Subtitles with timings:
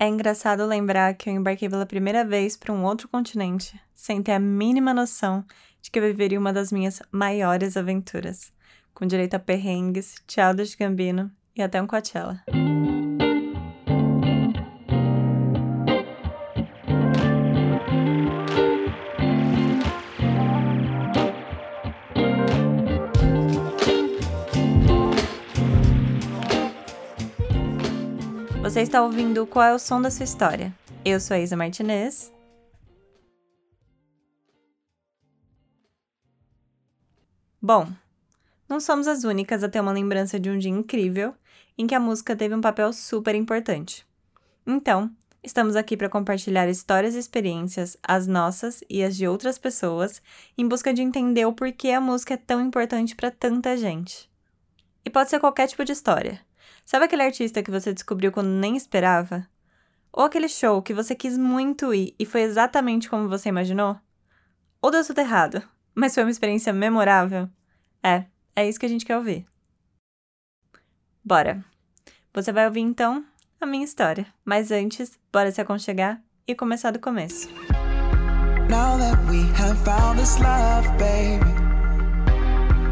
[0.00, 4.30] É engraçado lembrar que eu embarquei pela primeira vez para um outro continente, sem ter
[4.30, 5.44] a mínima noção
[5.82, 8.52] de que eu viveria uma das minhas maiores aventuras,
[8.94, 12.44] com direito a perrengues, Childish Gambino e até um Coachella.
[28.78, 30.72] Você está ouvindo Qual é o Som da Sua História?
[31.04, 32.32] Eu sou a Isa Martinez.
[37.60, 37.88] Bom,
[38.68, 41.34] não somos as únicas a ter uma lembrança de um dia incrível
[41.76, 44.06] em que a música teve um papel super importante.
[44.64, 45.10] Então,
[45.42, 50.22] estamos aqui para compartilhar histórias e experiências, as nossas e as de outras pessoas,
[50.56, 54.30] em busca de entender o porquê a música é tão importante para tanta gente.
[55.04, 56.46] E pode ser qualquer tipo de história
[56.88, 59.46] Sabe aquele artista que você descobriu quando nem esperava?
[60.10, 64.00] Ou aquele show que você quis muito ir e foi exatamente como você imaginou?
[64.80, 65.62] Ou deu tudo errado,
[65.94, 67.46] mas foi uma experiência memorável?
[68.02, 68.24] É,
[68.56, 69.46] é isso que a gente quer ouvir.
[71.22, 71.62] Bora!
[72.32, 73.22] Você vai ouvir então
[73.60, 74.26] a minha história.
[74.42, 77.50] Mas antes, bora se aconchegar e começar do começo.
[78.70, 81.52] Now that we have found this love, baby,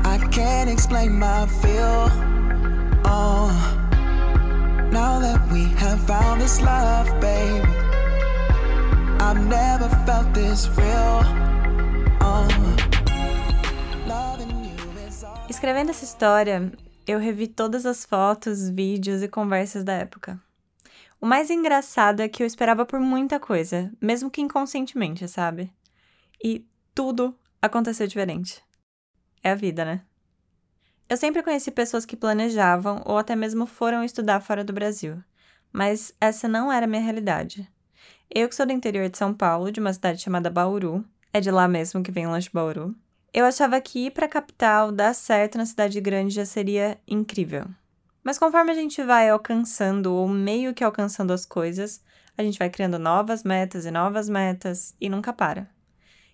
[0.04, 2.10] I can't explain my feel.
[3.06, 3.85] Oh.
[4.92, 7.66] Now that we have found this love, baby,
[9.20, 11.22] I've never felt this real.
[12.20, 12.48] Uh,
[15.48, 16.72] Escrevendo essa história,
[17.06, 20.40] eu revi todas as fotos, vídeos e conversas da época.
[21.20, 25.72] O mais engraçado é que eu esperava por muita coisa, mesmo que inconscientemente, sabe?
[26.42, 28.62] E tudo aconteceu diferente.
[29.42, 30.02] É a vida, né?
[31.08, 35.22] Eu sempre conheci pessoas que planejavam ou até mesmo foram estudar fora do Brasil,
[35.72, 37.70] mas essa não era a minha realidade.
[38.28, 41.50] Eu que sou do interior de São Paulo, de uma cidade chamada Bauru, é de
[41.50, 42.94] lá mesmo que vem o lanche Bauru,
[43.36, 47.66] eu achava que ir para a capital, dar certo na cidade grande já seria incrível.
[48.24, 52.02] Mas conforme a gente vai alcançando ou meio que alcançando as coisas,
[52.36, 55.68] a gente vai criando novas metas e novas metas e nunca para.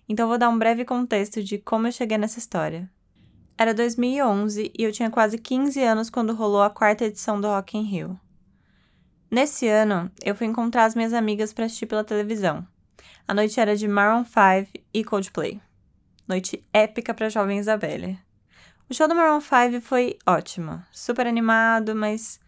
[0.07, 2.89] Então vou dar um breve contexto de como eu cheguei nessa história.
[3.57, 7.77] Era 2011 e eu tinha quase 15 anos quando rolou a quarta edição do Rock
[7.77, 8.19] in Rio.
[9.29, 12.67] Nesse ano, eu fui encontrar as minhas amigas para assistir pela televisão.
[13.27, 15.61] A noite era de Maroon 5 e Coldplay.
[16.27, 18.19] Noite épica para jovem Isabelle.
[18.89, 22.39] O show do Maroon 5 foi ótimo, super animado, mas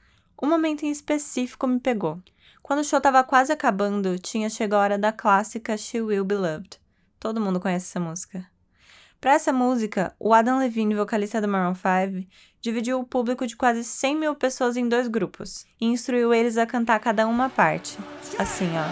[0.42, 2.22] um momento em específico me pegou.
[2.62, 6.36] Quando o show estava quase acabando, tinha chegado a hora da clássica She Will Be
[6.36, 6.80] Loved.
[7.20, 8.55] Todo mundo conhece essa música.
[9.20, 12.28] Para essa música, o Adam Levine, vocalista do Maroon 5,
[12.62, 16.66] dividiu o público de quase 100 mil pessoas em dois grupos e instruiu eles a
[16.66, 17.98] cantar cada uma parte.
[18.38, 18.84] Assim, ó.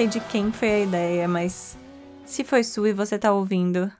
[0.00, 1.76] Sei de quem foi a ideia, mas
[2.24, 3.92] se foi sua e você tá ouvindo,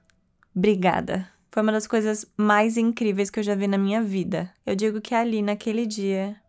[0.57, 1.29] obrigada.
[1.51, 4.51] Foi uma das coisas mais incríveis que eu já vi na minha vida.
[4.65, 6.41] Eu digo que ali, naquele dia,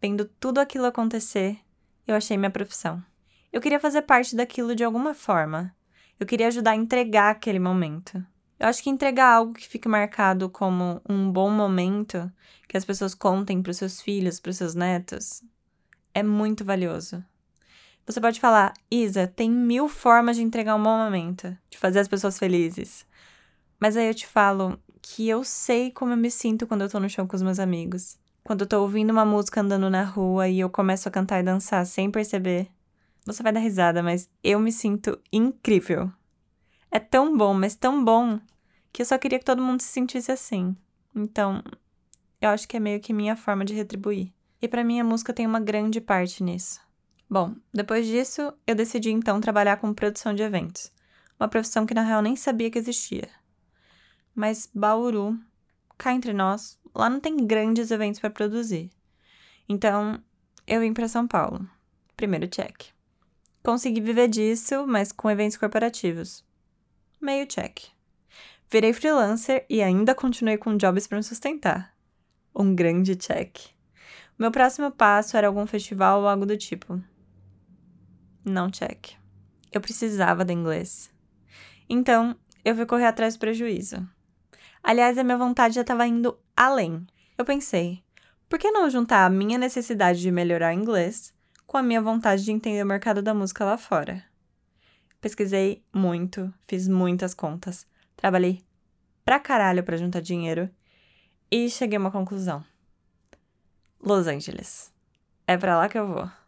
[0.00, 1.58] vendo tudo aquilo acontecer,
[2.06, 3.04] eu achei minha profissão.
[3.52, 5.76] Eu queria fazer parte daquilo de alguma forma.
[6.18, 8.24] Eu queria ajudar a entregar aquele momento.
[8.58, 12.32] Eu acho que entregar algo que fique marcado como um bom momento,
[12.66, 15.42] que as pessoas contem para os seus filhos, para os seus netos,
[16.14, 17.22] é muito valioso.
[18.06, 22.08] Você pode falar, Isa, tem mil formas de entregar um bom momento, de fazer as
[22.08, 23.06] pessoas felizes.
[23.80, 27.00] Mas aí eu te falo que eu sei como eu me sinto quando eu tô
[27.00, 28.18] no chão com os meus amigos.
[28.42, 31.42] Quando eu tô ouvindo uma música andando na rua e eu começo a cantar e
[31.42, 32.68] dançar sem perceber.
[33.24, 36.12] Você vai dar risada, mas eu me sinto incrível.
[36.90, 38.38] É tão bom, mas tão bom,
[38.92, 40.76] que eu só queria que todo mundo se sentisse assim.
[41.16, 41.62] Então,
[42.38, 44.30] eu acho que é meio que minha forma de retribuir.
[44.60, 46.83] E para mim a música tem uma grande parte nisso.
[47.34, 50.92] Bom, depois disso, eu decidi então trabalhar com produção de eventos,
[51.36, 53.28] uma profissão que na real nem sabia que existia.
[54.32, 55.36] Mas Bauru,
[55.98, 58.88] cá entre nós, lá não tem grandes eventos para produzir.
[59.68, 60.22] Então,
[60.64, 61.68] eu vim para São Paulo.
[62.16, 62.84] Primeiro check.
[63.64, 66.44] Consegui viver disso, mas com eventos corporativos.
[67.20, 67.80] Meio check.
[68.70, 71.96] Virei freelancer e ainda continuei com jobs para me sustentar.
[72.54, 73.58] Um grande check.
[74.38, 77.02] Meu próximo passo era algum festival ou algo do tipo.
[78.44, 79.12] Não check.
[79.72, 81.10] Eu precisava do inglês.
[81.88, 84.06] Então, eu fui correr atrás do prejuízo.
[84.82, 87.06] Aliás, a minha vontade já estava indo além.
[87.38, 88.04] Eu pensei,
[88.48, 91.32] por que não juntar a minha necessidade de melhorar inglês
[91.66, 94.22] com a minha vontade de entender o mercado da música lá fora?
[95.20, 98.62] Pesquisei muito, fiz muitas contas, trabalhei
[99.24, 100.68] pra caralho pra juntar dinheiro
[101.50, 102.62] e cheguei a uma conclusão.
[103.98, 104.92] Los Angeles.
[105.46, 106.43] É para lá que eu vou.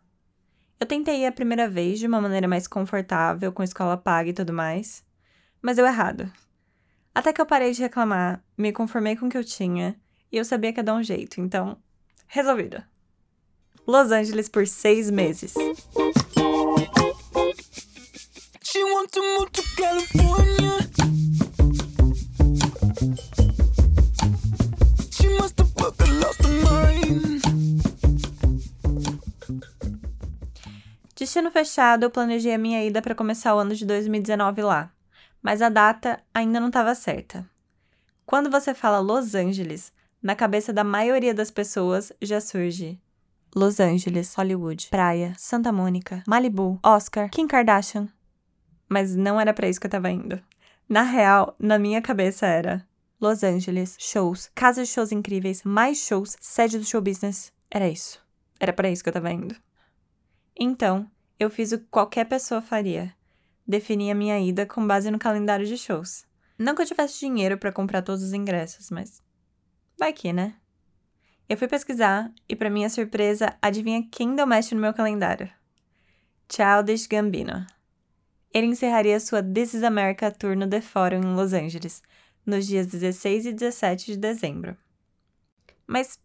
[0.78, 4.52] Eu tentei a primeira vez de uma maneira mais confortável, com escola paga e tudo
[4.52, 5.02] mais,
[5.62, 6.30] mas deu errado.
[7.14, 9.96] Até que eu parei de reclamar, me conformei com o que eu tinha
[10.30, 11.78] e eu sabia que ia dar um jeito, então,
[12.26, 12.82] resolvido.
[13.86, 15.54] Los Angeles por seis meses.
[18.62, 18.84] She
[31.16, 34.92] Destino fechado, eu planejei a minha ida para começar o ano de 2019 lá
[35.46, 37.48] mas a data ainda não estava certa.
[38.24, 43.00] Quando você fala Los Angeles, na cabeça da maioria das pessoas já surge
[43.54, 48.08] Los Angeles, Hollywood, praia, Santa Mônica, Malibu, Oscar, Kim Kardashian.
[48.88, 50.42] Mas não era para isso que eu tava indo.
[50.88, 52.84] Na real, na minha cabeça era
[53.20, 57.52] Los Angeles, shows, casas de shows incríveis, mais shows, sede do show business.
[57.70, 58.20] Era isso.
[58.58, 59.54] Era para isso que eu tava indo.
[60.58, 63.14] Então, eu fiz o que qualquer pessoa faria
[63.66, 66.24] defini a minha ida com base no calendário de shows.
[66.58, 69.22] Não que eu tivesse dinheiro para comprar todos os ingressos, mas
[69.98, 70.54] vai que, né?
[71.48, 75.50] Eu fui pesquisar e, para minha surpresa, adivinha quem deu match no meu calendário?
[76.50, 77.66] Childish Gambino.
[78.52, 82.02] Ele encerraria sua This is America Tour no The Forum em Los Angeles,
[82.44, 84.76] nos dias 16 e 17 de dezembro.
[85.86, 86.18] Mas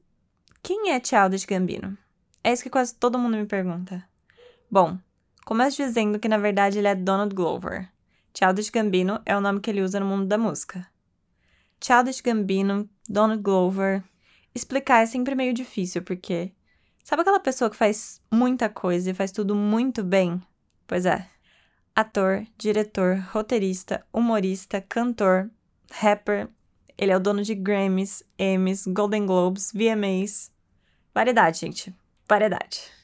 [0.64, 1.98] quem é Childish Gambino?
[2.44, 4.11] É isso que quase todo mundo me pergunta.
[4.72, 4.98] Bom,
[5.46, 7.90] Começo dizendo que na verdade ele é Donald Glover.
[8.34, 10.88] Childish Gambino é o nome que ele usa no mundo da música.
[11.84, 14.04] Childish Gambino, Donald Glover.
[14.54, 16.54] Explicar é sempre meio difícil, porque.
[17.04, 20.42] Sabe aquela pessoa que faz muita coisa e faz tudo muito bem?
[20.86, 21.28] Pois é.
[21.96, 25.50] Ator, diretor, roteirista, humorista, cantor,
[25.92, 26.48] rapper.
[26.98, 30.52] Ele é o dono de Grammys, Emmys, Golden Globes, VMAs.
[31.14, 31.94] Variedade, gente.
[32.30, 33.01] Variedade.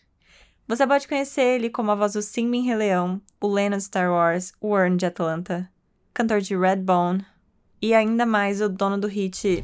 [0.68, 3.84] Você pode conhecer ele como a voz do Simba em Rei Leão, o Lena de
[3.84, 5.70] Star Wars, o Warren de Atlanta,
[6.14, 7.26] cantor de Redbone
[7.82, 9.64] e ainda mais o dono do hit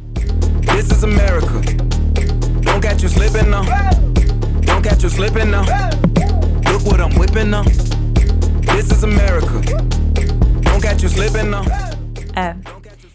[0.61, 1.59] This is America.
[2.61, 3.63] Don't catch you slipping now.
[4.65, 5.65] Don't catch you slipping now.
[6.71, 7.63] Look what I'm whipping now.
[8.73, 9.59] This is America.
[10.61, 11.65] Don't catch you slipping now.
[12.33, 12.55] É.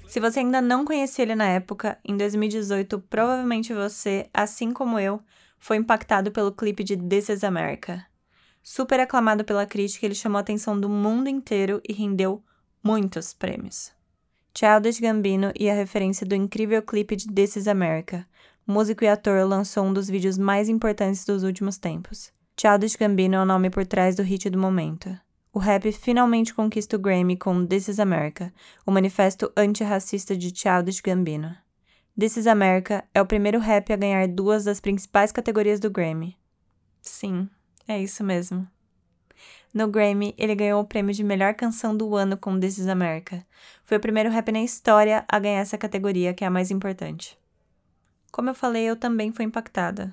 [0.06, 5.22] Se você ainda não conhecia ele na época, em 2018, provavelmente você, assim como eu,
[5.58, 8.04] foi impactado pelo clipe de This is America.
[8.62, 12.42] Super aclamado pela crítica, ele chamou a atenção do mundo inteiro e rendeu
[12.82, 13.92] muitos prêmios.
[14.54, 18.26] Childish Gambino e a referência do incrível clipe de This is America.
[18.66, 22.30] músico e ator lançou um dos vídeos mais importantes dos últimos tempos.
[22.60, 25.18] Childish Gambino é o nome por trás do hit do momento.
[25.52, 28.52] O rap finalmente conquista o Grammy com This is America,
[28.84, 31.56] o manifesto antirracista de Childish Gambino.
[32.18, 36.36] This is America é o primeiro rap a ganhar duas das principais categorias do Grammy.
[37.00, 37.48] Sim,
[37.86, 38.66] é isso mesmo.
[39.72, 43.46] No Grammy, ele ganhou o prêmio de melhor canção do ano com This is America.
[43.84, 47.38] Foi o primeiro rap na história a ganhar essa categoria, que é a mais importante.
[48.32, 50.12] Como eu falei, eu também fui impactada.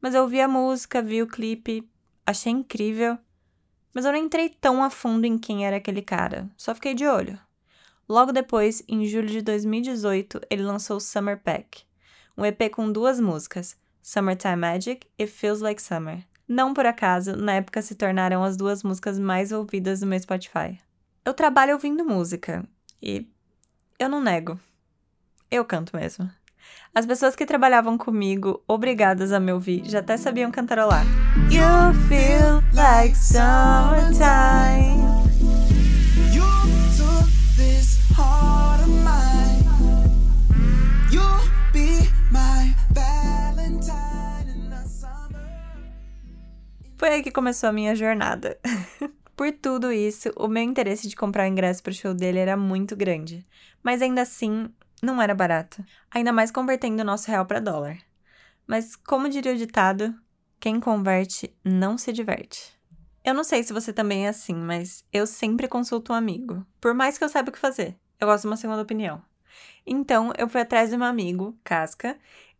[0.00, 1.88] Mas eu ouvi a música, vi o clipe,
[2.26, 3.16] achei incrível,
[3.94, 7.06] mas eu não entrei tão a fundo em quem era aquele cara, só fiquei de
[7.06, 7.38] olho.
[8.10, 11.84] Logo depois, em julho de 2018, ele lançou Summer Pack,
[12.36, 16.26] um EP com duas músicas, Summertime Magic e Feels Like Summer.
[16.48, 20.76] Não por acaso, na época se tornaram as duas músicas mais ouvidas no meu Spotify.
[21.24, 22.66] Eu trabalho ouvindo música
[23.00, 23.28] e
[23.96, 24.58] eu não nego.
[25.48, 26.28] Eu canto mesmo.
[26.92, 31.04] As pessoas que trabalhavam comigo, obrigadas a me ouvir, já até sabiam cantarolar.
[31.48, 34.99] You feel like summertime.
[47.00, 48.58] Foi aí que começou a minha jornada.
[49.34, 52.94] Por tudo isso, o meu interesse de comprar ingresso para o show dele era muito
[52.94, 53.46] grande,
[53.82, 54.68] mas ainda assim
[55.02, 57.96] não era barato, ainda mais convertendo o nosso real para dólar.
[58.66, 60.14] Mas como diria o ditado,
[60.60, 62.78] quem converte não se diverte.
[63.24, 66.92] Eu não sei se você também é assim, mas eu sempre consulto um amigo, por
[66.92, 67.96] mais que eu saiba o que fazer.
[68.20, 69.22] Eu gosto de uma segunda opinião.
[69.86, 72.18] Então, eu fui atrás de um amigo, Casca,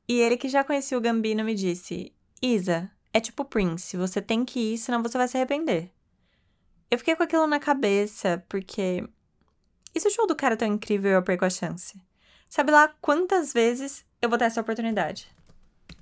[0.09, 4.45] e ele que já conhecia o Gambino me disse: Isa, é tipo Prince, você tem
[4.45, 5.93] que ir, senão você vai se arrepender.
[6.91, 9.07] Eu fiquei com aquilo na cabeça, porque.
[9.95, 12.01] E se o show do cara é tão incrível eu perco a chance?
[12.49, 15.31] Sabe lá quantas vezes eu vou ter essa oportunidade?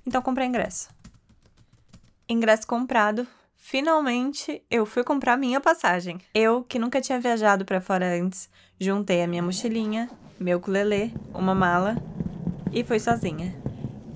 [0.05, 0.89] Então comprei ingresso.
[2.27, 3.27] Ingresso comprado.
[3.61, 6.17] Finalmente eu fui comprar minha passagem.
[6.33, 8.49] Eu, que nunca tinha viajado para fora antes,
[8.79, 11.97] juntei a minha mochilinha, meu ukulele, uma mala
[12.71, 13.53] e fui sozinha.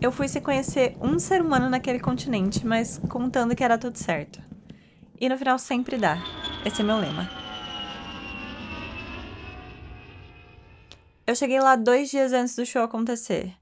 [0.02, 4.42] Eu fui sem conhecer um ser humano naquele continente, mas contando que era tudo certo.
[5.20, 6.18] E no final sempre dá.
[6.66, 7.30] Esse é meu lema.
[11.28, 13.54] Eu cheguei lá dois dias antes do show acontecer.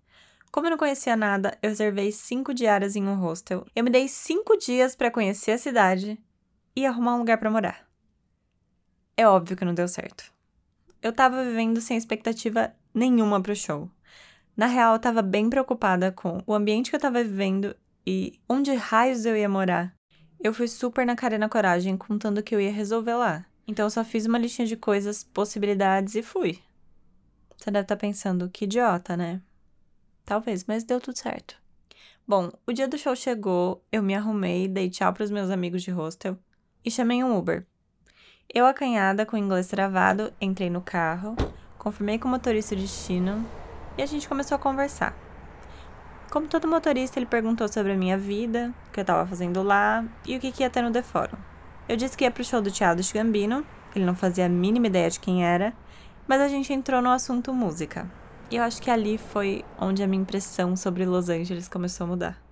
[0.52, 3.66] Como eu não conhecia nada, eu reservei cinco diárias em um hostel.
[3.74, 6.20] Eu me dei cinco dias para conhecer a cidade
[6.76, 7.88] e arrumar um lugar para morar.
[9.16, 10.30] É óbvio que não deu certo.
[11.02, 13.90] Eu tava vivendo sem expectativa nenhuma pro show.
[14.56, 17.74] Na real, eu tava bem preocupada com o ambiente que eu tava vivendo
[18.06, 19.96] e onde raios eu ia morar.
[20.44, 23.46] Eu fui super na cara e na coragem, contando que eu ia resolver lá.
[23.66, 26.60] Então eu só fiz uma listinha de coisas, possibilidades e fui.
[27.56, 29.40] Você deve estar tá pensando, que idiota, né?
[30.26, 31.56] Talvez, mas deu tudo certo.
[32.28, 35.84] Bom, o dia do show chegou, eu me arrumei, dei tchau para os meus amigos
[35.84, 36.38] de hostel
[36.86, 37.66] e chamei um Uber.
[38.54, 41.36] Eu, acanhada, com o inglês travado, entrei no carro,
[41.78, 43.46] confirmei com o motorista o destino
[43.98, 45.16] e a gente começou a conversar.
[46.32, 50.06] Como todo motorista, ele perguntou sobre a minha vida, o que eu estava fazendo lá
[50.26, 51.38] e o que, que ia ter no The Forum.
[51.90, 55.10] Eu disse que ia pro show do Childish Gambino, ele não fazia a mínima ideia
[55.10, 55.74] de quem era,
[56.28, 58.10] mas a gente entrou no assunto música.
[58.52, 62.08] E eu acho que ali foi onde a minha impressão sobre Los Angeles começou a
[62.10, 62.44] mudar.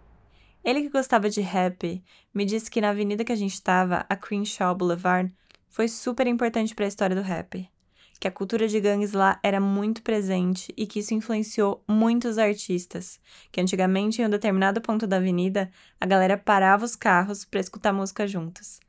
[0.63, 2.01] Ele que gostava de rap
[2.33, 5.35] me disse que na avenida que a gente estava, a Crenshaw Boulevard,
[5.67, 7.69] foi super importante para a história do rap.
[8.17, 13.19] Que a cultura de gangues lá era muito presente e que isso influenciou muitos artistas.
[13.51, 17.91] Que antigamente, em um determinado ponto da avenida, a galera parava os carros para escutar
[17.91, 18.79] música juntos.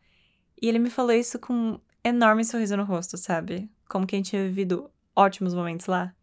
[0.63, 3.69] E ele me falou isso com um enorme sorriso no rosto, sabe?
[3.91, 6.15] como quem tinha vivido ótimos momentos lá.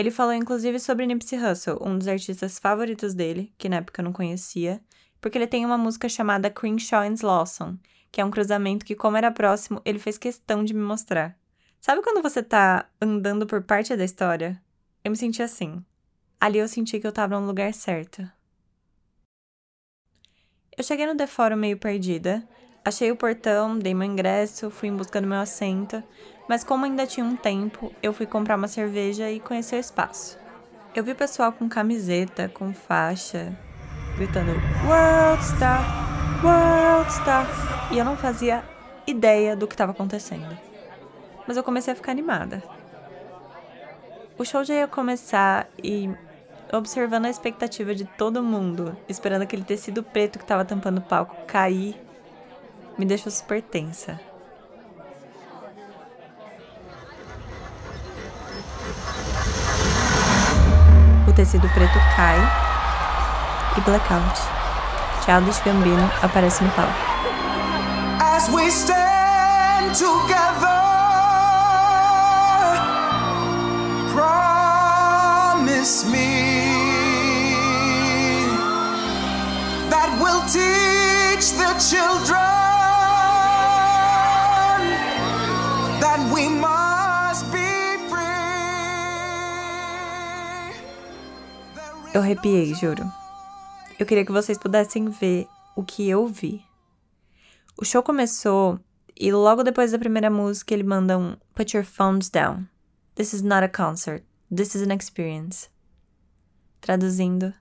[0.00, 4.04] Ele falou inclusive sobre Nipsey Hussle, um dos artistas favoritos dele, que na época eu
[4.06, 4.80] não conhecia,
[5.20, 7.76] porque ele tem uma música chamada Crenshaw and Lawson,
[8.10, 11.36] que é um cruzamento que, como era próximo, ele fez questão de me mostrar.
[11.82, 14.58] Sabe quando você tá andando por parte da história?
[15.04, 15.84] Eu me senti assim.
[16.40, 18.26] Ali eu senti que eu tava no lugar certo.
[20.78, 22.42] Eu cheguei no The Forum meio perdida,
[22.82, 26.02] achei o portão, dei meu ingresso, fui em busca do meu assento,
[26.50, 30.36] mas como ainda tinha um tempo, eu fui comprar uma cerveja e conhecer o espaço.
[30.92, 33.56] Eu vi pessoal com camiseta, com faixa,
[34.16, 34.50] gritando
[34.84, 35.80] World Star,
[36.42, 37.46] World Star,
[37.92, 38.64] e eu não fazia
[39.06, 40.58] ideia do que estava acontecendo.
[41.46, 42.60] Mas eu comecei a ficar animada.
[44.36, 46.10] O show já ia começar e
[46.72, 51.46] observando a expectativa de todo mundo, esperando aquele tecido preto que estava tampando o palco
[51.46, 51.94] cair,
[52.98, 54.18] me deixou super tensa.
[61.40, 62.38] Tecido preto cai
[63.76, 64.38] e blackout.
[65.24, 66.92] Childish Gambino aparece no palco.
[68.18, 70.68] As we stand together,
[74.12, 76.74] promise me
[79.88, 82.49] that we'll teach the children
[92.12, 93.04] Eu arrepiei, juro.
[93.96, 96.60] Eu queria que vocês pudessem ver o que eu vi.
[97.80, 98.80] O show começou
[99.16, 102.66] e logo depois da primeira música ele manda um Put your phones down.
[103.14, 104.24] This is not a concert.
[104.52, 105.68] This is an experience.
[106.80, 107.54] Traduzindo,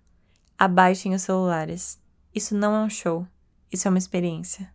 [0.57, 2.01] abaixem os celulares.
[2.33, 3.27] Isso não é um show.
[3.71, 4.73] Isso é uma experiência.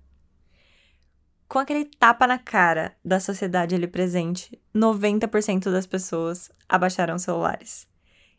[1.49, 7.88] Com aquele tapa na cara da sociedade ali presente, 90% das pessoas abaixaram celulares.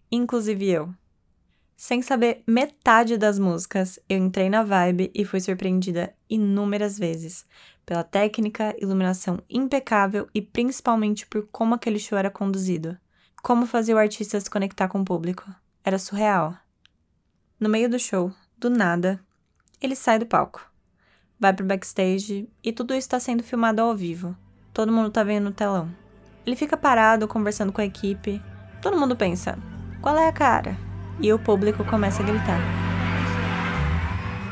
[0.10, 0.96] Inclusive eu.
[1.76, 7.46] Sem saber metade das músicas, eu entrei na vibe e fui surpreendida inúmeras vezes
[7.86, 12.98] pela técnica, iluminação impecável e principalmente por como aquele show era conduzido.
[13.44, 15.46] Como fazia o artista se conectar com o público.
[15.84, 16.56] Era surreal.
[17.60, 19.20] No meio do show, do nada,
[19.80, 20.68] ele sai do palco.
[21.40, 24.36] Vai pro backstage e tudo isso está sendo filmado ao vivo.
[24.74, 25.94] Todo mundo tá vendo no telão.
[26.46, 28.42] Ele fica parado conversando com a equipe.
[28.82, 29.60] Todo mundo pensa:
[30.02, 30.95] qual é a cara?
[31.20, 32.60] E o público começa a gritar.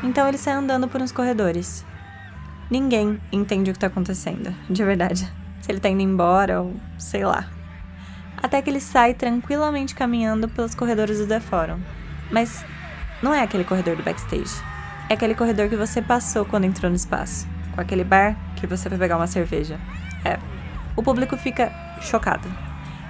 [0.02, 1.84] Então ele sai andando por uns corredores.
[2.70, 5.30] Ninguém entende o que está acontecendo, de verdade.
[5.60, 7.48] Se ele está indo embora ou sei lá.
[8.42, 11.80] Até que ele sai tranquilamente caminhando pelos corredores do The Forum.
[12.30, 12.64] Mas
[13.22, 14.62] não é aquele corredor do backstage.
[15.08, 17.46] É aquele corredor que você passou quando entrou no espaço.
[17.74, 19.78] Com aquele bar que você foi pegar uma cerveja.
[20.24, 20.38] É.
[20.96, 22.46] O público fica chocado.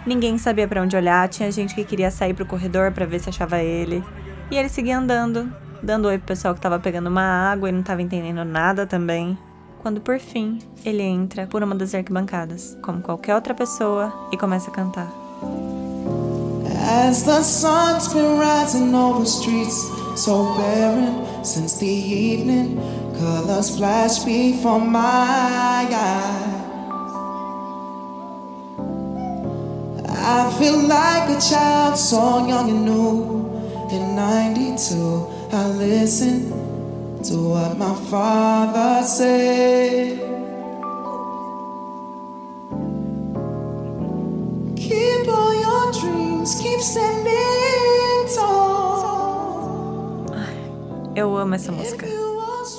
[0.07, 3.31] Ninguém sabia para onde olhar, tinha gente que queria sair pro corredor para ver se
[3.31, 4.05] achava ele.
[4.51, 5.51] E ele seguia andando,
[5.83, 9.37] dando oi pro pessoal que tava pegando uma água e não tava entendendo nada também.
[9.81, 14.71] Quando por fim ele entra por uma das arquibancadas, como qualquer outra pessoa, e começa
[14.71, 15.11] a cantar.
[16.87, 22.77] As the sun's been rising over streets so barren since the evening,
[23.19, 26.54] colors flash before my eyes.
[30.27, 33.45] I feel like a child, so young and new.
[33.91, 36.49] In 92, I listen
[37.25, 40.19] to what my father said.
[44.77, 50.25] Keep all your dreams, keep standing tall.
[51.15, 52.07] Eu amo essa música.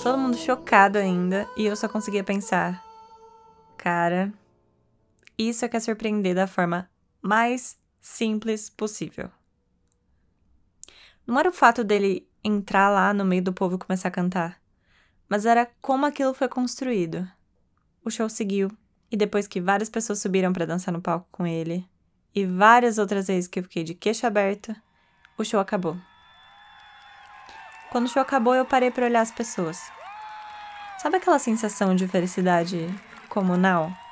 [0.02, 2.84] Todo mundo chocado ainda, e eu só conseguia pensar:
[3.78, 4.34] cara,
[5.38, 6.90] isso é que é surpreender da forma
[7.26, 9.32] mais simples possível.
[11.26, 14.62] Não era o fato dele entrar lá no meio do povo e começar a cantar,
[15.28, 17.28] mas era como aquilo foi construído.
[18.04, 18.70] O show seguiu,
[19.12, 21.90] e depois que várias pessoas subiram para dançar no palco com ele,
[22.34, 24.76] e várias outras vezes que eu fiquei de queixo aberto,
[25.36, 25.98] o show acabou.
[27.92, 29.80] Quando o show acabou, eu parei para olhar as pessoas.
[31.00, 32.88] Sabe aquela sensação de felicidade
[33.30, 34.05] comunal?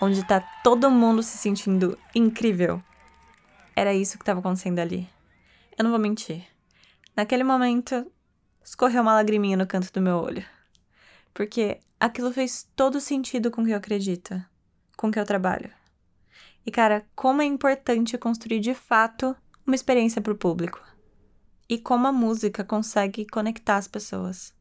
[0.00, 2.82] Onde tá todo mundo se sentindo incrível.
[3.74, 5.08] Era isso que estava acontecendo ali.
[5.76, 6.44] Eu não vou mentir.
[7.16, 8.10] Naquele momento,
[8.64, 10.44] escorreu uma lagriminha no canto do meu olho.
[11.32, 14.42] Porque aquilo fez todo sentido com o que eu acredito,
[14.96, 15.70] com o que eu trabalho.
[16.64, 19.34] E cara, como é importante construir de fato
[19.66, 20.80] uma experiência para o público.
[21.68, 24.54] E como a música consegue conectar as pessoas.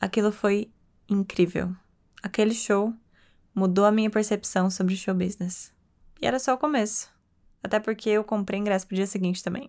[0.00, 0.70] Aquilo foi
[1.08, 1.74] incrível.
[2.22, 2.94] Aquele show
[3.54, 5.72] mudou a minha percepção sobre show business.
[6.20, 7.10] E era só o começo.
[7.62, 9.68] Até porque eu comprei ingresso pro dia seguinte também.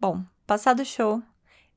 [0.00, 1.22] Bom, passado o show,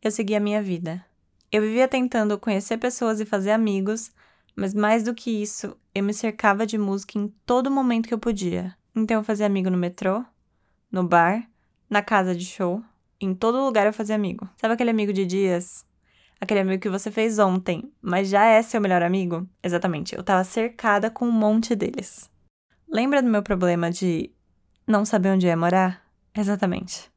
[0.02, 1.04] eu segui a minha vida.
[1.52, 4.12] Eu vivia tentando conhecer pessoas e fazer amigos,
[4.56, 8.20] mas mais do que isso, eu me cercava de música em todo momento que eu
[8.20, 8.76] podia.
[8.94, 10.26] Então eu fazia amigo no metrô,
[10.92, 11.48] no bar,
[11.90, 12.84] na casa de show.
[13.20, 14.48] Em todo lugar eu fazia amigo.
[14.58, 15.86] Sabe aquele amigo de dias?
[16.40, 19.48] Aquele amigo que você fez ontem, mas já é seu melhor amigo?
[19.64, 22.30] Exatamente, eu tava cercada com um monte deles.
[22.88, 24.32] Lembra do meu problema de
[24.86, 26.06] não saber onde ia morar?
[26.36, 27.12] Exatamente.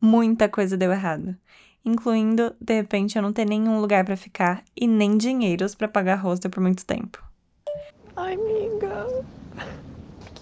[0.00, 1.36] Muita coisa deu errado,
[1.84, 6.16] incluindo, de repente, eu não ter nenhum lugar para ficar e nem dinheiros para pagar
[6.16, 7.22] hostel por muito tempo.
[8.16, 9.06] Ai, amiga.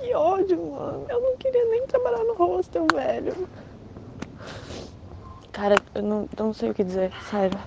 [0.09, 1.07] Que ódio, mano.
[1.11, 3.47] Eu não queria nem trabalhar no hostel, velho.
[5.53, 7.61] Cara, eu não, eu não sei o que dizer, sério.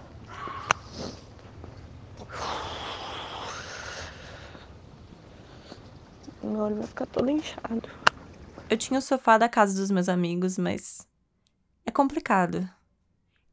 [6.41, 7.87] Meu olho vai ficar todo inchado.
[8.67, 11.07] Eu tinha o sofá da casa dos meus amigos, mas
[11.85, 12.67] é complicado.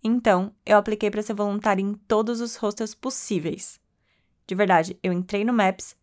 [0.02, 3.78] Então, eu apliquei para ser voluntária em todos os hostels possíveis.
[4.46, 5.94] De verdade, eu entrei no Maps,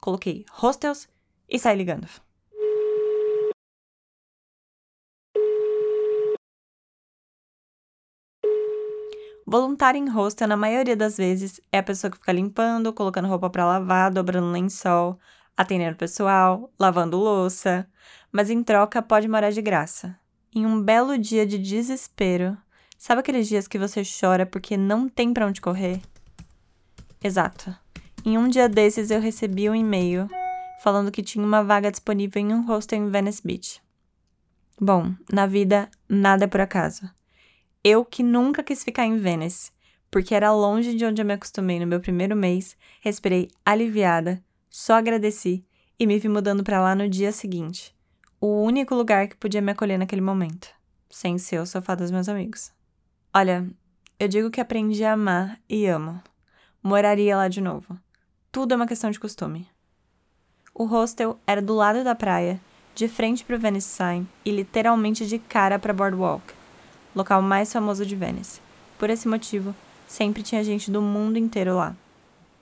[0.00, 1.08] coloquei hostels
[1.48, 2.27] e sai ligando.
[9.50, 13.48] Voluntário em hostel, na maioria das vezes, é a pessoa que fica limpando, colocando roupa
[13.48, 15.18] para lavar, dobrando lençol,
[15.56, 17.88] atendendo pessoal, lavando louça,
[18.30, 20.14] mas em troca pode morar de graça.
[20.54, 22.58] Em um belo dia de desespero,
[22.98, 26.02] sabe aqueles dias que você chora porque não tem para onde correr?
[27.24, 27.74] Exato.
[28.26, 30.28] Em um dia desses eu recebi um e-mail
[30.82, 33.80] falando que tinha uma vaga disponível em um hostel em Venice Beach.
[34.78, 37.08] Bom, na vida, nada é por acaso.
[37.90, 39.72] Eu que nunca quis ficar em Venice,
[40.10, 44.96] porque era longe de onde eu me acostumei no meu primeiro mês, respirei aliviada, só
[44.96, 45.64] agradeci
[45.98, 47.96] e me vi mudando para lá no dia seguinte.
[48.38, 50.68] O único lugar que podia me acolher naquele momento,
[51.08, 52.70] sem ser o sofá dos meus amigos.
[53.32, 53.66] Olha,
[54.20, 56.22] eu digo que aprendi a amar e amo.
[56.82, 57.98] Moraria lá de novo.
[58.52, 59.66] Tudo é uma questão de costume.
[60.74, 62.60] O hostel era do lado da praia,
[62.94, 66.57] de frente para o Venice Sign e literalmente de cara para Boardwalk,
[67.14, 68.60] local mais famoso de Venice.
[68.98, 69.74] Por esse motivo,
[70.06, 71.94] sempre tinha gente do mundo inteiro lá.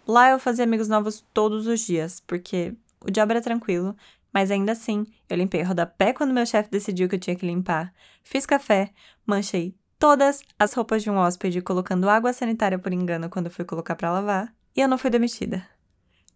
[0.07, 3.97] Lá eu fazia amigos novos todos os dias, porque o diabo era tranquilo,
[4.33, 7.93] mas ainda assim, eu limpei rodapé quando meu chefe decidiu que eu tinha que limpar,
[8.23, 8.91] fiz café,
[9.27, 13.97] manchei todas as roupas de um hóspede colocando água sanitária por engano quando fui colocar
[13.97, 15.67] para lavar, e eu não fui demitida.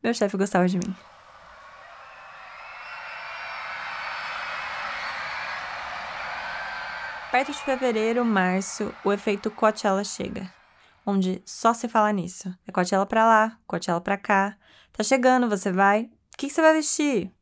[0.02, 1.09] Meu chefe gostava de mim.
[7.30, 10.52] Perto de fevereiro, março, o efeito Coachella chega.
[11.06, 12.52] onde só se fala nisso.
[12.66, 14.56] É Coachella pra lá, Coachella pra cá.
[14.92, 16.02] Tá chegando, você vai?
[16.02, 17.32] O que, que você vai vestir?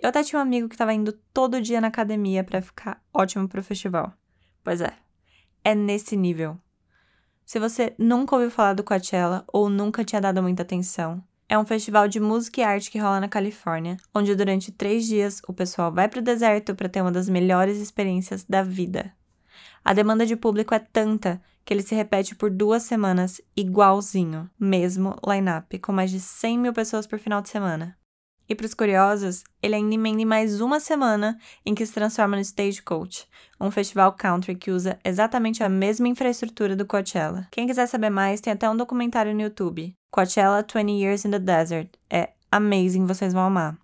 [0.00, 3.48] Eu até tinha um amigo que tava indo todo dia na academia para ficar ótimo
[3.48, 4.12] pro festival.
[4.62, 4.92] Pois é,
[5.64, 6.58] é nesse nível.
[7.44, 11.66] Se você nunca ouviu falar do Coachella ou nunca tinha dado muita atenção, é um
[11.66, 15.92] festival de música e arte que rola na Califórnia, onde durante três dias o pessoal
[15.92, 19.12] vai pro deserto para ter uma das melhores experiências da vida.
[19.84, 25.16] A demanda de público é tanta que ele se repete por duas semanas, igualzinho, mesmo
[25.26, 27.98] line-up, com mais de 100 mil pessoas por final de semana.
[28.50, 32.34] E para os curiosos, ele ainda emenda em mais uma semana em que se transforma
[32.34, 33.28] no Stagecoach,
[33.60, 37.46] um festival country que usa exatamente a mesma infraestrutura do Coachella.
[37.52, 41.38] Quem quiser saber mais, tem até um documentário no YouTube, Coachella 20 Years in the
[41.38, 41.90] Desert.
[42.10, 43.78] É amazing, vocês vão amar.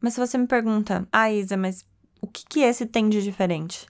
[0.00, 1.86] Mas se você me pergunta, ah, Isa, mas
[2.18, 3.86] o que, que esse tem de diferente?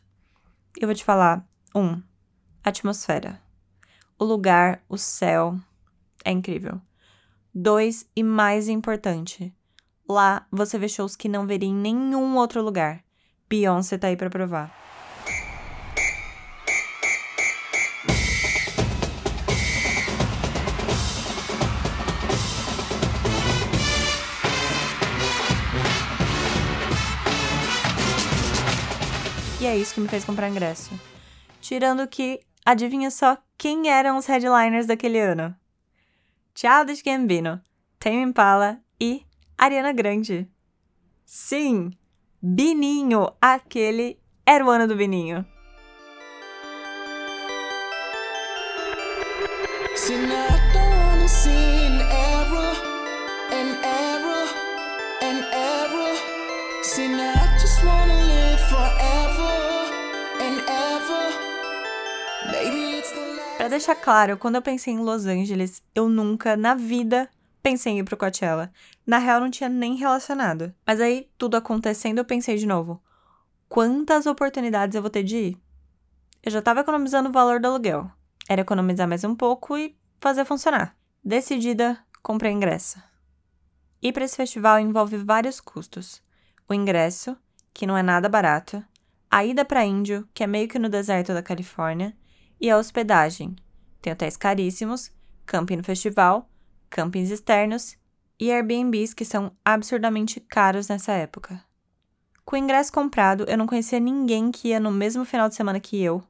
[0.77, 1.47] Eu vou te falar.
[1.73, 2.03] Um,
[2.65, 3.41] atmosfera.
[4.19, 5.57] O lugar, o céu,
[6.25, 6.81] é incrível.
[7.55, 9.55] Dois, e mais importante,
[10.09, 13.03] Lá você vê shows que não veria em nenhum outro lugar.
[13.49, 14.73] Beyoncé tá aí pra provar.
[29.61, 30.93] E é isso que me fez comprar ingresso.
[31.61, 35.53] Tirando que, adivinha só quem eram os headliners daquele ano?
[36.55, 37.61] Childish Gambino,
[37.99, 39.26] Tame Impala e
[39.59, 40.49] Ariana Grande.
[41.25, 41.91] Sim,
[42.43, 45.45] Bininho, aquele era o ano do Bininho.
[63.57, 67.29] Para deixar claro, quando eu pensei em Los Angeles, eu nunca na vida
[67.67, 68.73] pensei em ir pro Coachella.
[69.05, 70.73] Na real, não tinha nem relacionado.
[70.87, 73.03] Mas aí, tudo acontecendo, eu pensei de novo:
[73.69, 75.59] quantas oportunidades eu vou ter de ir?
[76.45, 78.09] Eu já tava economizando o valor do aluguel.
[78.49, 80.97] Era economizar mais um pouco e fazer funcionar.
[81.25, 83.03] Decidida, comprei ingresso.
[84.01, 86.23] Ir para esse festival envolve vários custos:
[86.69, 87.37] o ingresso,
[87.75, 88.81] que não é nada barato,
[89.29, 92.17] a ida para Índio, que é meio que no deserto da Califórnia,
[92.61, 93.57] e a hospedagem.
[94.01, 95.11] Tem hotéis caríssimos,
[95.45, 96.49] camping no festival
[96.91, 97.97] campings externos
[98.39, 101.63] e Airbnbs que são absurdamente caros nessa época.
[102.45, 105.81] Com o ingresso comprado, eu não conhecia ninguém que ia no mesmo final de semana
[105.81, 106.23] que eu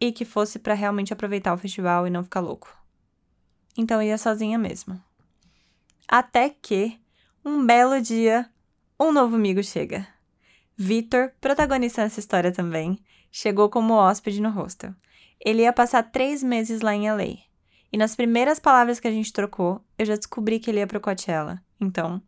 [0.00, 2.68] e que fosse para realmente aproveitar o festival e não ficar louco.
[3.76, 5.00] Então eu ia sozinha mesmo.
[6.06, 7.00] Até que,
[7.44, 8.50] um belo dia,
[9.00, 10.06] um novo amigo chega.
[10.76, 12.98] Victor, protagonista nessa história também,
[13.32, 14.94] chegou como hóspede no hostel.
[15.40, 17.45] Ele ia passar três meses lá em LA.
[17.96, 21.00] E nas primeiras palavras que a gente trocou, eu já descobri que ele ia pro
[21.00, 21.62] Coachella.
[21.80, 22.20] Então,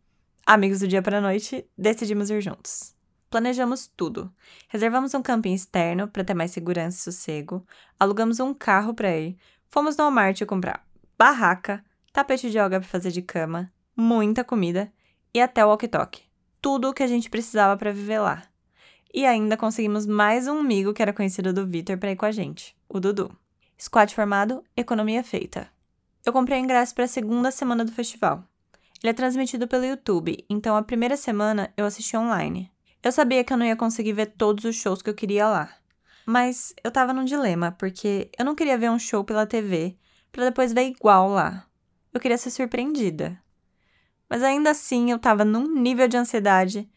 [0.43, 2.95] amigos do dia para noite, decidimos ir juntos.
[3.29, 4.33] Planejamos tudo.
[4.67, 7.63] Reservamos um camping externo para ter mais segurança e sossego,
[7.99, 10.83] alugamos um carro para ir, fomos no Walmart comprar
[11.15, 14.91] barraca, tapete de yoga para fazer de cama, muita comida
[15.31, 16.23] e até o walkie-talkie.
[16.59, 18.41] Tudo o que a gente precisava para viver lá.
[19.13, 22.31] E ainda conseguimos mais um amigo que era conhecido do Vitor para ir com a
[22.31, 23.31] gente, o Dudu.
[23.81, 25.69] Squad formado, economia feita.
[26.25, 28.43] Eu comprei ingresso para a segunda semana do festival.
[29.01, 32.69] Ele é transmitido pelo YouTube, então a primeira semana eu assisti online.
[33.01, 35.73] Eu sabia que eu não ia conseguir ver todos os shows que eu queria lá.
[36.25, 39.97] Mas eu tava num dilema, porque eu não queria ver um show pela TV
[40.29, 41.65] para depois ver igual lá.
[42.13, 43.41] Eu queria ser surpreendida.
[44.29, 46.89] Mas ainda assim eu tava num nível de ansiedade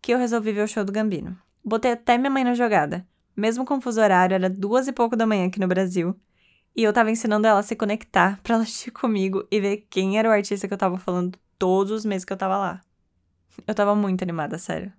[0.00, 1.38] que eu resolvi ver o show do Gambino.
[1.62, 3.06] Botei até minha mãe na jogada.
[3.36, 6.18] Mesmo com o fuso horário, era duas e pouco da manhã aqui no Brasil.
[6.74, 10.18] E eu tava ensinando ela a se conectar pra ela assistir comigo e ver quem
[10.18, 12.80] era o artista que eu tava falando todos os meses que eu tava lá.
[13.66, 14.92] Eu tava muito animada, sério.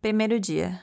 [0.00, 0.80] Primeiro dia.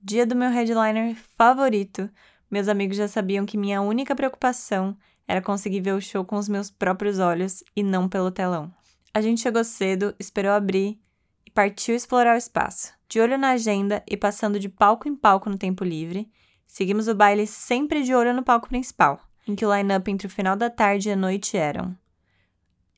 [0.00, 2.10] Dia do meu headliner favorito.
[2.50, 6.48] Meus amigos já sabiam que minha única preocupação era conseguir ver o show com os
[6.48, 8.72] meus próprios olhos e não pelo telão.
[9.12, 11.00] A gente chegou cedo, esperou abrir
[11.44, 12.97] e partiu explorar o espaço.
[13.08, 16.30] De olho na agenda e passando de palco em palco no tempo livre,
[16.66, 20.30] seguimos o baile sempre de olho no palco principal, em que o line-up entre o
[20.30, 21.96] final da tarde e a noite eram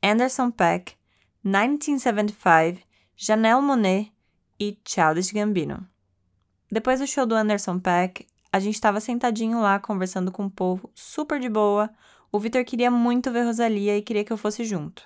[0.03, 0.94] Anderson Paak,
[1.44, 2.85] 1975,
[3.16, 4.12] Janelle Monet
[4.59, 5.87] e Childish Gambino.
[6.73, 10.90] Depois do show do Anderson Paak, a gente estava sentadinho lá conversando com o povo,
[10.94, 11.88] super de boa.
[12.33, 15.05] O Victor queria muito ver Rosalia e queria que eu fosse junto.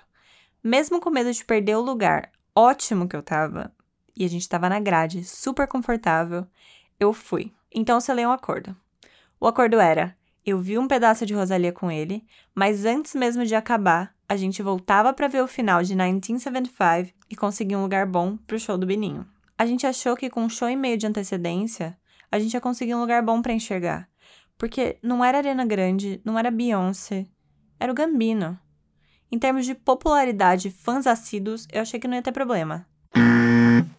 [0.63, 3.74] Mesmo com medo de perder o lugar ótimo que eu tava,
[4.15, 6.47] e a gente tava na grade, super confortável,
[6.99, 7.51] eu fui.
[7.73, 8.75] Então eu selei um acordo.
[9.39, 12.23] O acordo era: eu vi um pedaço de Rosalia com ele,
[12.53, 17.35] mas antes mesmo de acabar, a gente voltava para ver o final de 1975 e
[17.35, 19.27] conseguir um lugar bom pro show do Bininho.
[19.57, 21.97] A gente achou que com um show e meio de antecedência,
[22.31, 24.07] a gente ia conseguir um lugar bom para enxergar.
[24.57, 27.25] Porque não era Arena Grande, não era Beyoncé,
[27.79, 28.59] era o Gambino.
[29.31, 32.87] Em termos de popularidade, fãs assíduos, eu achei que não ia ter problema.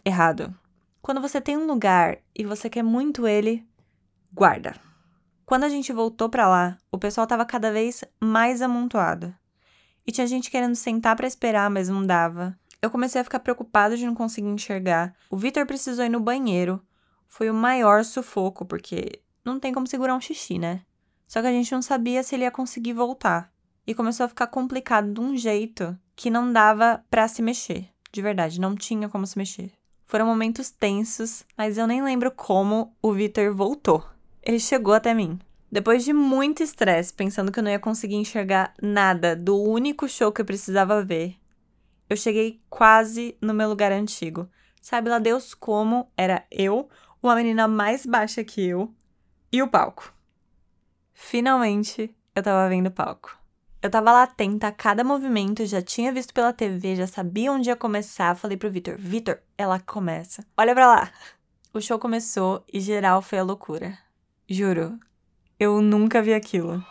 [0.07, 0.55] Errado.
[1.01, 3.67] Quando você tem um lugar e você quer muito ele,
[4.31, 4.73] guarda.
[5.45, 9.35] Quando a gente voltou para lá, o pessoal tava cada vez mais amontoado.
[10.07, 12.57] E tinha gente querendo sentar para esperar, mas não dava.
[12.81, 15.13] Eu comecei a ficar preocupada de não conseguir enxergar.
[15.29, 16.81] O Victor precisou ir no banheiro.
[17.27, 20.83] Foi o maior sufoco, porque não tem como segurar um xixi, né?
[21.27, 23.51] Só que a gente não sabia se ele ia conseguir voltar.
[23.85, 27.89] E começou a ficar complicado de um jeito que não dava para se mexer.
[28.09, 29.76] De verdade, não tinha como se mexer.
[30.07, 34.03] Foram momentos tensos, mas eu nem lembro como o Victor voltou
[34.47, 35.37] ele chegou até mim.
[35.69, 40.31] Depois de muito estresse, pensando que eu não ia conseguir enxergar nada do único show
[40.31, 41.35] que eu precisava ver,
[42.09, 44.49] eu cheguei quase no meu lugar antigo.
[44.81, 46.87] Sabe lá Deus como era eu,
[47.21, 48.95] uma menina mais baixa que eu,
[49.51, 50.13] e o palco.
[51.13, 53.37] Finalmente, eu tava vendo o palco.
[53.87, 57.69] Eu tava lá atenta a cada movimento, já tinha visto pela TV, já sabia onde
[57.69, 58.35] ia começar.
[58.35, 60.43] Falei pro Vitor: Vitor, ela começa.
[60.57, 61.09] Olha pra lá.
[61.73, 63.97] O show começou e geral foi a loucura.
[64.49, 64.99] Juro,
[65.57, 66.83] eu nunca vi aquilo.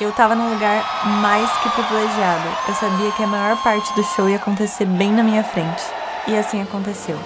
[0.00, 0.82] Eu tava num lugar
[1.20, 2.48] mais que privilegiado.
[2.66, 5.82] Eu sabia que a maior parte do show ia acontecer bem na minha frente.
[6.26, 7.18] E assim aconteceu.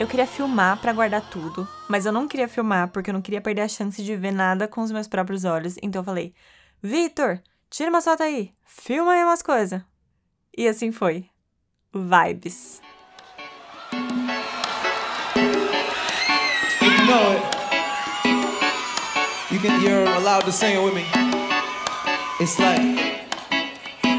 [0.00, 3.40] Eu queria filmar para guardar tudo, mas eu não queria filmar porque eu não queria
[3.40, 5.74] perder a chance de ver nada com os meus próprios olhos.
[5.82, 6.32] Então eu falei:
[6.80, 9.82] Vitor, tira uma foto aí, filma aí umas coisas.
[10.56, 11.28] E assim foi.
[11.92, 12.80] Vibes.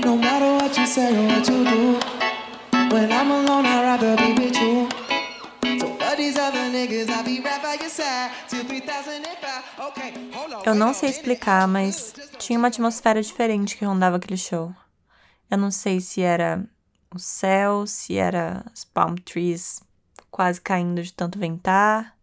[0.03, 1.99] No matter what you say or what you do,
[2.93, 4.48] when I'm alone, I'd rather be.
[10.65, 14.73] Eu não sei explicar, mas tinha uma atmosfera diferente que rondava aquele show.
[15.49, 16.63] Eu não sei se era
[17.13, 19.81] o céu, se era as palm trees
[20.29, 22.15] quase caindo de tanto ventar,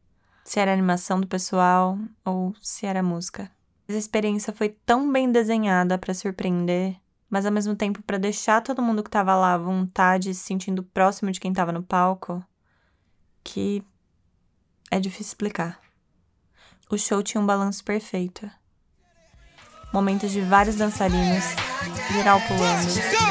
[0.45, 3.51] se era a animação do pessoal ou se era a música.
[3.89, 6.97] A experiência foi tão bem desenhada para surpreender,
[7.29, 10.83] mas ao mesmo tempo para deixar todo mundo que estava lá à vontade, se sentindo
[10.83, 12.45] próximo de quem estava no palco
[13.43, 13.85] que
[14.91, 15.79] é difícil explicar.
[16.91, 18.49] O show tinha um balanço perfeito.
[19.93, 21.45] Momentos de vários dançarinos,
[22.13, 23.27] geral pulando.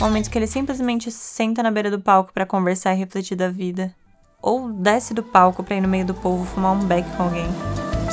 [0.00, 3.94] Momentos que ele simplesmente senta na beira do palco para conversar e refletir da vida.
[4.40, 7.46] Ou desce do palco para ir no meio do povo fumar um beck com alguém.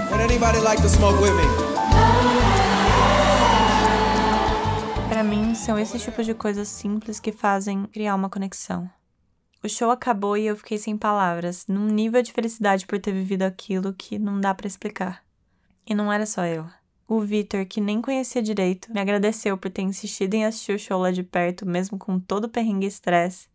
[0.09, 2.54] Would anybody like to smoke with me?
[5.25, 8.87] Mim, são esses tipos de coisas simples que fazem criar uma conexão.
[9.63, 13.41] O show acabou e eu fiquei sem palavras, num nível de felicidade por ter vivido
[13.41, 15.25] aquilo que não dá para explicar.
[15.83, 16.67] E não era só eu.
[17.07, 21.01] O Victor, que nem conhecia direito, me agradeceu por ter insistido em assistir o show
[21.01, 23.47] lá de perto, mesmo com todo o perrengue e estresse,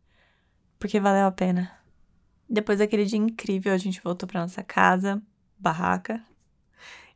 [0.77, 1.71] porque valeu a pena.
[2.49, 5.23] Depois daquele dia incrível, a gente voltou para nossa casa,
[5.57, 6.21] barraca,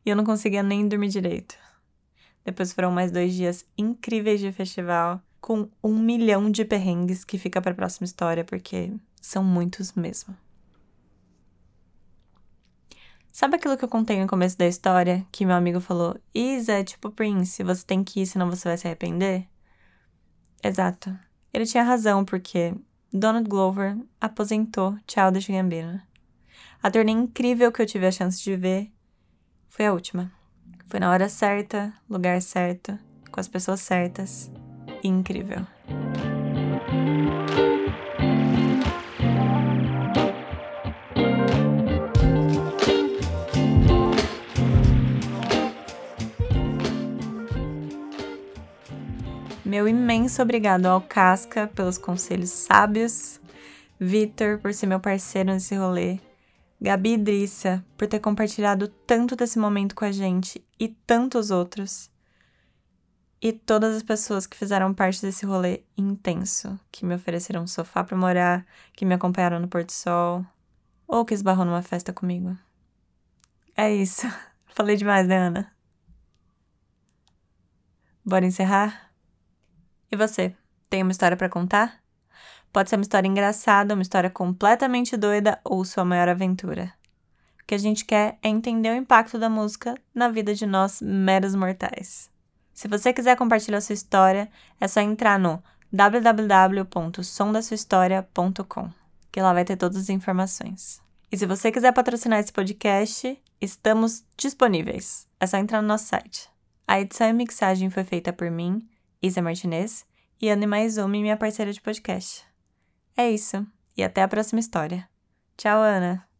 [0.06, 1.56] e eu não conseguia nem dormir direito.
[2.44, 7.60] Depois foram mais dois dias incríveis de festival, com um milhão de perrengues que fica
[7.60, 10.36] para a próxima história, porque são muitos mesmo.
[13.32, 15.26] Sabe aquilo que eu contei no começo da história?
[15.32, 18.78] Que meu amigo falou: Isa, é tipo Prince, você tem que ir, senão você vai
[18.78, 19.48] se arrepender?
[20.62, 21.18] Exato.
[21.52, 22.74] Ele tinha razão, porque
[23.12, 26.00] Donald Glover aposentou Childish Gambino.
[26.82, 28.92] A turnê incrível que eu tive a chance de ver
[29.68, 30.32] foi a última.
[30.86, 32.98] Foi na hora certa, lugar certo,
[33.30, 34.50] com as pessoas certas.
[35.02, 35.66] Incrível.
[49.64, 53.40] Meu imenso obrigado ao Casca pelos conselhos sábios,
[53.98, 56.18] Vitor por ser meu parceiro nesse rolê,
[56.80, 62.10] Gabi Idrissa por ter compartilhado tanto desse momento com a gente e tantos outros.
[63.40, 68.02] E todas as pessoas que fizeram parte desse rolê intenso, que me ofereceram um sofá
[68.02, 70.44] para morar, que me acompanharam no Porto Sol,
[71.06, 72.56] ou que esbarrou numa festa comigo.
[73.76, 74.26] É isso.
[74.66, 75.72] Falei demais, né, Ana?
[78.24, 79.12] Bora encerrar?
[80.10, 80.54] E você,
[80.88, 82.03] tem uma história para contar?
[82.74, 86.92] Pode ser uma história engraçada, uma história completamente doida ou sua maior aventura.
[87.62, 91.00] O que a gente quer é entender o impacto da música na vida de nós
[91.00, 92.28] meros mortais.
[92.72, 98.90] Se você quiser compartilhar sua história, é só entrar no www.somdasuahistoria.com,
[99.30, 101.00] que lá vai ter todas as informações.
[101.30, 105.28] E se você quiser patrocinar esse podcast, estamos disponíveis.
[105.38, 106.50] É só entrar no nosso site.
[106.88, 108.84] A edição e mixagem foi feita por mim,
[109.22, 110.04] Isa Martinez,
[110.42, 112.52] e Anne Maizumi, minha parceira de podcast.
[113.16, 115.08] É isso, e até a próxima história.
[115.56, 116.33] Tchau, Ana!